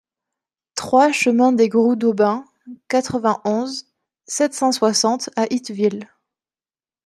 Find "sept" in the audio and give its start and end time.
4.25-4.55